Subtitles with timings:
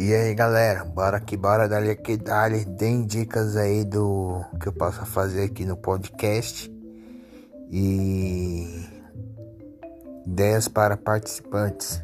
[0.00, 4.72] E aí galera, bora que bora, dali que dali, deem dicas aí do que eu
[4.72, 6.72] posso fazer aqui no podcast
[7.68, 8.86] e
[10.24, 12.00] ideias para participantes.